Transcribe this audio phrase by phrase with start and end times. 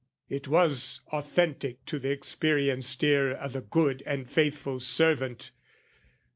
[0.29, 5.51] It was authentic to the experienced ear O' the good and faithful servant.